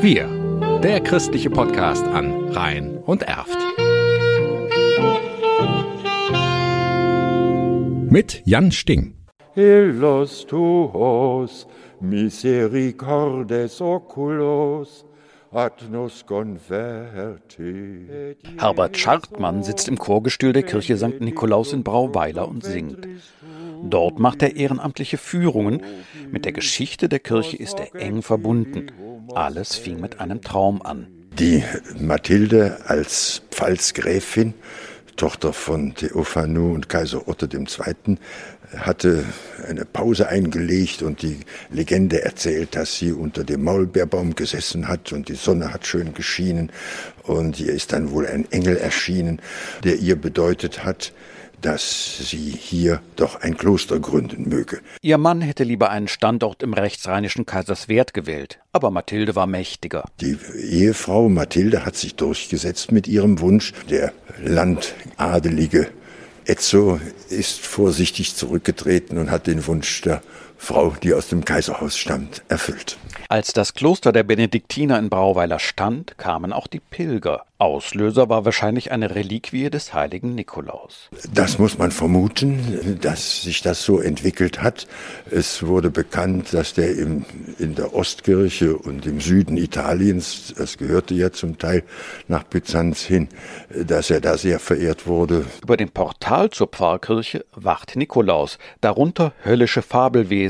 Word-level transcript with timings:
Wir, 0.00 0.28
der 0.80 1.00
christliche 1.00 1.50
Podcast 1.50 2.06
an 2.06 2.50
Rhein 2.50 2.98
und 2.98 3.24
Erft. 3.24 3.58
Mit 8.08 8.42
Jan 8.44 8.70
Sting. 8.70 9.16
Illos 9.56 10.46
tuos 10.46 11.66
misericordes 12.00 13.80
oculos 13.80 15.04
ad 15.52 15.82
nos 15.90 16.24
converti. 16.24 18.06
Herbert 18.58 18.96
Schartmann 18.96 19.64
sitzt 19.64 19.88
im 19.88 19.98
Chorgestühl 19.98 20.52
der 20.52 20.62
Kirche 20.62 20.96
St. 20.96 21.20
Nikolaus 21.20 21.72
in 21.72 21.82
Brauweiler 21.82 22.46
und 22.48 22.64
singt. 22.64 23.08
Dort 23.84 24.18
macht 24.18 24.42
er 24.42 24.56
ehrenamtliche 24.56 25.18
Führungen. 25.18 25.82
Mit 26.30 26.44
der 26.44 26.52
Geschichte 26.52 27.08
der 27.08 27.20
Kirche 27.20 27.56
ist 27.56 27.78
er 27.78 27.94
eng 27.94 28.22
verbunden. 28.22 28.92
Alles 29.34 29.76
fing 29.76 30.00
mit 30.00 30.20
einem 30.20 30.40
Traum 30.42 30.82
an. 30.82 31.06
Die 31.38 31.62
Mathilde 32.00 32.78
als 32.86 33.42
Pfalzgräfin, 33.50 34.54
Tochter 35.16 35.52
von 35.52 35.94
Theophanu 35.94 36.74
und 36.74 36.88
Kaiser 36.88 37.28
Otto 37.28 37.46
II., 37.46 38.18
hatte 38.76 39.24
eine 39.66 39.84
Pause 39.84 40.28
eingelegt 40.28 41.02
und 41.02 41.22
die 41.22 41.38
Legende 41.70 42.22
erzählt, 42.22 42.76
dass 42.76 42.98
sie 42.98 43.12
unter 43.12 43.44
dem 43.44 43.64
Maulbeerbaum 43.64 44.34
gesessen 44.34 44.88
hat 44.88 45.12
und 45.12 45.28
die 45.28 45.36
Sonne 45.36 45.72
hat 45.72 45.86
schön 45.86 46.12
geschienen 46.12 46.70
und 47.22 47.58
ihr 47.60 47.72
ist 47.72 47.92
dann 47.92 48.10
wohl 48.10 48.26
ein 48.26 48.50
Engel 48.50 48.76
erschienen, 48.76 49.40
der 49.84 49.96
ihr 49.96 50.16
bedeutet 50.16 50.84
hat, 50.84 51.12
dass 51.62 52.18
sie 52.18 52.50
hier 52.58 53.00
doch 53.16 53.40
ein 53.40 53.56
Kloster 53.56 53.98
gründen 53.98 54.48
möge. 54.48 54.80
Ihr 55.02 55.18
Mann 55.18 55.40
hätte 55.40 55.64
lieber 55.64 55.90
einen 55.90 56.08
Standort 56.08 56.62
im 56.62 56.72
rechtsrheinischen 56.72 57.46
Kaiserswerth 57.46 58.14
gewählt, 58.14 58.60
aber 58.72 58.90
Mathilde 58.90 59.34
war 59.34 59.46
mächtiger. 59.46 60.04
Die 60.20 60.38
Ehefrau 60.56 61.28
Mathilde 61.28 61.84
hat 61.84 61.96
sich 61.96 62.14
durchgesetzt 62.14 62.92
mit 62.92 63.08
ihrem 63.08 63.40
Wunsch, 63.40 63.72
der 63.90 64.12
Landadelige 64.42 65.88
Etzo 66.44 66.98
ist 67.28 67.60
vorsichtig 67.60 68.34
zurückgetreten 68.34 69.18
und 69.18 69.30
hat 69.30 69.46
den 69.46 69.66
Wunsch 69.66 70.00
der 70.00 70.22
Frau, 70.58 70.94
die 71.02 71.14
aus 71.14 71.28
dem 71.28 71.44
Kaiserhaus 71.44 71.96
stammt, 71.96 72.42
erfüllt. 72.48 72.98
Als 73.30 73.52
das 73.52 73.74
Kloster 73.74 74.10
der 74.12 74.22
Benediktiner 74.22 74.98
in 74.98 75.08
Brauweiler 75.08 75.58
stand, 75.58 76.18
kamen 76.18 76.52
auch 76.52 76.66
die 76.66 76.80
Pilger. 76.80 77.44
Auslöser 77.58 78.28
war 78.28 78.44
wahrscheinlich 78.44 78.92
eine 78.92 79.16
Reliquie 79.16 79.68
des 79.68 79.92
heiligen 79.92 80.34
Nikolaus. 80.36 81.10
Das 81.34 81.58
muss 81.58 81.76
man 81.76 81.90
vermuten, 81.90 82.98
dass 83.02 83.42
sich 83.42 83.62
das 83.62 83.82
so 83.82 83.98
entwickelt 83.98 84.62
hat. 84.62 84.86
Es 85.30 85.66
wurde 85.66 85.90
bekannt, 85.90 86.54
dass 86.54 86.72
der 86.74 86.96
im, 86.96 87.24
in 87.58 87.74
der 87.74 87.94
Ostkirche 87.94 88.76
und 88.76 89.06
im 89.06 89.20
Süden 89.20 89.56
Italiens, 89.56 90.54
das 90.56 90.78
gehörte 90.78 91.14
ja 91.14 91.32
zum 91.32 91.58
Teil 91.58 91.82
nach 92.28 92.44
Byzanz 92.44 93.02
hin, 93.02 93.28
dass 93.70 94.08
er 94.10 94.20
da 94.20 94.38
sehr 94.38 94.60
verehrt 94.60 95.08
wurde. 95.08 95.44
Über 95.60 95.76
dem 95.76 95.90
Portal 95.90 96.50
zur 96.50 96.68
Pfarrkirche 96.68 97.44
wacht 97.52 97.96
Nikolaus, 97.96 98.58
darunter 98.80 99.32
höllische 99.44 99.82
Fabelwesen, 99.82 100.47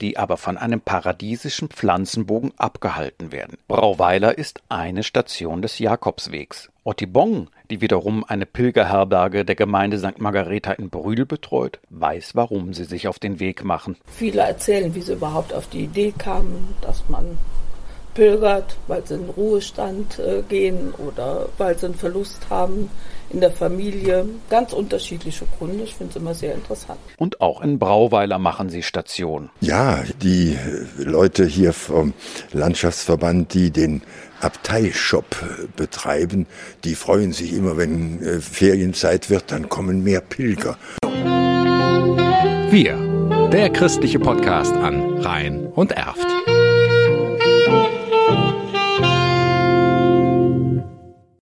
die 0.00 0.16
aber 0.16 0.36
von 0.36 0.56
einem 0.56 0.80
paradiesischen 0.80 1.68
Pflanzenbogen 1.68 2.52
abgehalten 2.56 3.32
werden. 3.32 3.58
Brauweiler 3.68 4.36
ist 4.36 4.60
eine 4.68 5.02
Station 5.02 5.62
des 5.62 5.78
Jakobswegs. 5.78 6.70
Ottibong, 6.84 7.48
die 7.70 7.80
wiederum 7.80 8.24
eine 8.24 8.46
Pilgerherberge 8.46 9.44
der 9.44 9.54
Gemeinde 9.54 9.98
St. 9.98 10.18
Margareta 10.18 10.72
in 10.72 10.90
Brühl 10.90 11.26
betreut, 11.26 11.78
weiß, 11.90 12.34
warum 12.34 12.72
sie 12.72 12.84
sich 12.84 13.06
auf 13.06 13.18
den 13.18 13.38
Weg 13.38 13.64
machen. 13.64 13.96
Viele 14.06 14.42
erzählen, 14.42 14.94
wie 14.94 15.02
sie 15.02 15.12
überhaupt 15.12 15.52
auf 15.52 15.68
die 15.68 15.84
Idee 15.84 16.12
kamen, 16.16 16.74
dass 16.80 17.08
man 17.08 17.38
pilgert, 18.14 18.76
weil 18.86 19.06
sie 19.06 19.14
in 19.14 19.20
den 19.22 19.30
Ruhestand 19.30 20.18
äh, 20.18 20.42
gehen 20.48 20.92
oder 20.98 21.48
weil 21.58 21.78
sie 21.78 21.86
einen 21.86 21.94
Verlust 21.94 22.50
haben 22.50 22.90
in 23.30 23.40
der 23.40 23.52
Familie. 23.52 24.26
Ganz 24.48 24.72
unterschiedliche 24.72 25.46
Gründe. 25.58 25.84
Ich 25.84 25.94
finde 25.94 26.10
es 26.10 26.16
immer 26.16 26.34
sehr 26.34 26.54
interessant. 26.54 26.98
Und 27.18 27.40
auch 27.40 27.62
in 27.62 27.78
Brauweiler 27.78 28.38
machen 28.38 28.68
sie 28.70 28.82
Station. 28.82 29.50
Ja, 29.60 30.02
die 30.22 30.58
Leute 30.98 31.44
hier 31.44 31.72
vom 31.72 32.12
Landschaftsverband, 32.52 33.54
die 33.54 33.70
den 33.70 34.02
Abteishop 34.40 35.36
betreiben, 35.76 36.46
die 36.84 36.94
freuen 36.94 37.32
sich 37.32 37.52
immer, 37.52 37.76
wenn 37.76 38.22
äh, 38.22 38.40
Ferienzeit 38.40 39.30
wird, 39.30 39.52
dann 39.52 39.68
kommen 39.68 40.02
mehr 40.02 40.20
Pilger. 40.20 40.76
Wir, 42.70 42.96
der 43.52 43.70
christliche 43.70 44.18
Podcast 44.18 44.72
an 44.74 45.18
Rhein 45.18 45.66
und 45.66 45.92
Erft. 45.92 46.26